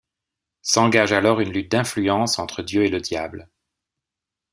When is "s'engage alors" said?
0.63-1.41